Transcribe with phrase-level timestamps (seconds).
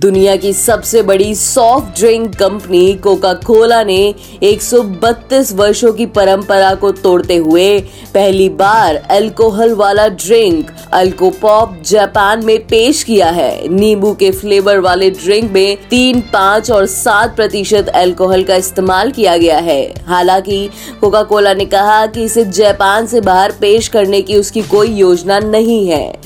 [0.00, 6.90] दुनिया की सबसे बड़ी soft drink company Coca Cola ने 132 वर्षों की परंपरा को
[6.92, 7.78] तोड़ते हुए
[8.14, 15.10] पहली बार अल्कोहल वाला ड्रिंक अल्कोपॉप जापान में पेश किया है। नींबू के फ्लेवर वाले
[15.10, 20.68] ड्रिंक में तीन, पाँच और सात प्रतिशत अल्कोहल का इस्तेमाल किया गया है। हालाँकि
[21.00, 25.38] कोका कोला ने कहा कि इसे जापान से बाहर पेश करने की उसकी कोई योजना
[25.38, 26.25] नहीं है।